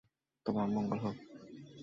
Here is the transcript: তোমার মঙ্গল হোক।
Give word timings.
তোমার 0.45 0.67
মঙ্গল 0.67 0.99
হোক। 0.99 1.17